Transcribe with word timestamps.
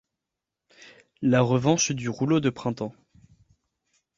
La 1.21 1.41
revanche 1.43 1.91
du 1.91 2.09
rouleau 2.09 2.39
de 2.39 2.49
printemps. 2.49 2.95